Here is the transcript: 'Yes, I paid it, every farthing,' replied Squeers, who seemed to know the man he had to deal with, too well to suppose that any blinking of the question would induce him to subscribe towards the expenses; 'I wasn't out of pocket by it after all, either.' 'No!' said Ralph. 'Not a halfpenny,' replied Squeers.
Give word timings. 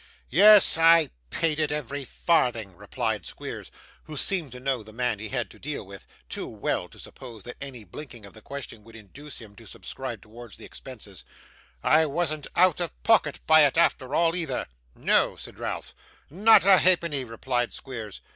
'Yes, 0.31 0.79
I 0.79 1.11
paid 1.29 1.59
it, 1.59 1.71
every 1.71 2.05
farthing,' 2.05 2.75
replied 2.75 3.23
Squeers, 3.23 3.69
who 4.05 4.17
seemed 4.17 4.51
to 4.53 4.59
know 4.59 4.81
the 4.81 4.91
man 4.91 5.19
he 5.19 5.29
had 5.29 5.47
to 5.51 5.59
deal 5.59 5.85
with, 5.85 6.07
too 6.27 6.47
well 6.47 6.89
to 6.89 6.97
suppose 6.97 7.43
that 7.43 7.55
any 7.61 7.83
blinking 7.83 8.25
of 8.25 8.33
the 8.33 8.41
question 8.41 8.83
would 8.83 8.95
induce 8.95 9.37
him 9.37 9.55
to 9.57 9.67
subscribe 9.67 10.23
towards 10.23 10.57
the 10.57 10.65
expenses; 10.65 11.23
'I 11.83 12.07
wasn't 12.07 12.47
out 12.55 12.79
of 12.79 13.03
pocket 13.03 13.41
by 13.45 13.61
it 13.63 13.77
after 13.77 14.15
all, 14.15 14.35
either.' 14.35 14.65
'No!' 14.95 15.35
said 15.35 15.59
Ralph. 15.59 15.93
'Not 16.31 16.65
a 16.65 16.77
halfpenny,' 16.79 17.23
replied 17.23 17.71
Squeers. 17.71 18.21